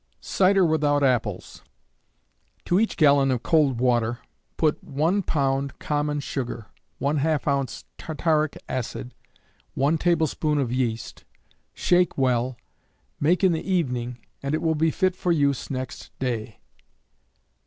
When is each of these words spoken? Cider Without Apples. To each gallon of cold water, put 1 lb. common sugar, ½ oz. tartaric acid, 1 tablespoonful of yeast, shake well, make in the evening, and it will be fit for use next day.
Cider 0.19 0.65
Without 0.65 1.03
Apples. 1.03 1.61
To 2.65 2.79
each 2.79 2.97
gallon 2.97 3.29
of 3.29 3.43
cold 3.43 3.79
water, 3.79 4.17
put 4.57 4.83
1 4.83 5.21
lb. 5.21 5.77
common 5.77 6.19
sugar, 6.21 6.65
½ 6.99 7.45
oz. 7.45 7.85
tartaric 7.99 8.57
acid, 8.67 9.13
1 9.75 9.99
tablespoonful 9.99 10.59
of 10.59 10.71
yeast, 10.73 11.23
shake 11.75 12.17
well, 12.17 12.57
make 13.19 13.43
in 13.43 13.51
the 13.51 13.71
evening, 13.71 14.17
and 14.41 14.55
it 14.55 14.63
will 14.63 14.73
be 14.73 14.89
fit 14.89 15.15
for 15.15 15.31
use 15.31 15.69
next 15.69 16.09
day. 16.17 16.59